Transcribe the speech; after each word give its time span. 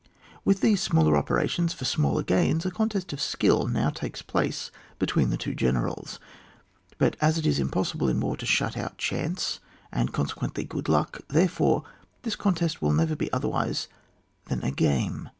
With 0.43 0.61
these 0.61 0.81
smaller 0.81 1.15
operations 1.15 1.73
for 1.73 1.85
smaller 1.85 2.23
gains, 2.23 2.65
a 2.65 2.71
contest 2.71 3.13
of 3.13 3.21
skill 3.21 3.67
now 3.67 3.91
takes 3.91 4.23
place 4.23 4.71
between 4.97 5.29
the 5.29 5.37
two 5.37 5.53
generals; 5.53 6.19
but 6.97 7.15
as 7.21 7.37
it 7.37 7.45
is 7.45 7.59
impossible 7.59 8.09
in 8.09 8.19
war 8.19 8.35
to 8.37 8.45
shut 8.47 8.75
out 8.75 8.97
chance, 8.97 9.59
and 9.91 10.11
consequently 10.11 10.63
good 10.63 10.89
luck, 10.89 11.21
therefore 11.27 11.83
this 12.23 12.35
contest 12.35 12.81
will 12.81 12.93
never 12.93 13.15
be 13.15 13.31
otherwise 13.31 13.87
than 14.45 14.63
a 14.63 14.71
game. 14.71 15.29